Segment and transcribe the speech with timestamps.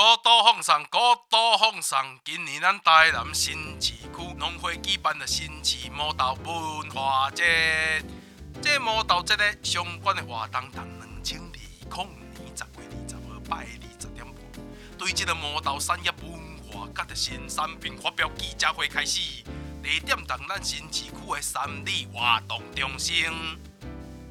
[0.00, 2.18] 高度奉上，高度奉上。
[2.24, 8.02] 今年咱台南新市区农会举办的新市魔道文化节，
[8.62, 11.38] 这魔道节的相关的活动，从两千
[11.90, 14.34] 二零年十月二十号拜二十点半，
[14.96, 16.32] 对这个魔道产业文
[16.72, 19.44] 化甲的新产品发表记者会开始，
[19.82, 23.26] 地点在咱新市区的三里活动中心。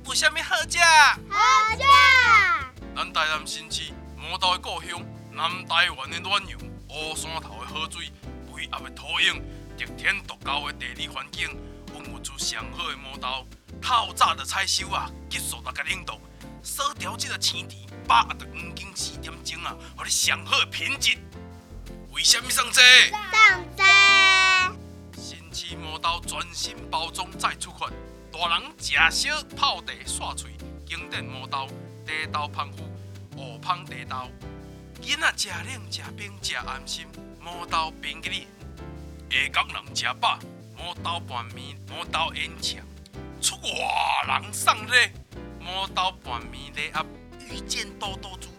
[0.04, 0.80] 有啥物好食？
[1.30, 1.38] 好
[1.78, 1.84] 食！
[2.96, 5.00] 咱台南新市魔道的故乡。
[5.40, 6.60] 南台湾的暖阳，
[6.90, 8.12] 乌山头的好水，
[8.54, 9.42] 肥沃的土壤，
[9.78, 11.48] 得天独厚的地理环境，
[11.96, 13.48] 孕育出上好的魔豆。
[13.82, 16.20] 透早的采收啊，技术来甲领导，
[16.62, 21.18] 锁条这个青田，把握着黄金四点钟啊，予你上好的品质。
[22.12, 22.82] 为什么上车？
[23.32, 24.76] 上车。
[25.16, 27.90] 新市魔豆全新包装再出发，
[28.30, 30.52] 大人吃小泡茶刷嘴，
[30.86, 31.66] 经典魔豆，
[32.06, 32.84] 茶豆芳富，
[33.38, 34.30] 乌芳茶豆。
[35.02, 37.08] 囡仔食冷食冰食安心，
[37.42, 38.48] 魔豆冰淇淋；
[39.30, 40.38] 下港人食饱，
[40.78, 42.82] 魔豆拌面、魔豆烟肠；
[43.42, 45.10] 出外人送礼，
[45.60, 47.04] 魔豆拌面礼盒；
[47.50, 48.50] 遇见多多猪，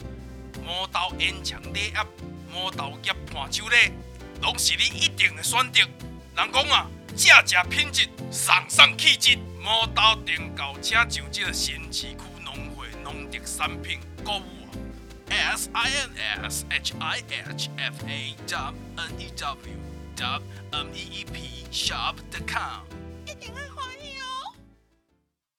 [0.65, 2.05] 魔豆烟肠礼盒；
[2.51, 3.93] 魔豆夹伴手礼，
[4.41, 5.81] 拢是你一定的选择。
[5.81, 14.43] 人讲啊，正正品质，上上气质，魔豆订购请上这个新市区农会农特产品购物。
[15.51, 19.77] S-I-N-S-H-I-H-F-A dot N-E-W
[20.15, 23.00] dot M-E-E-P shop.com.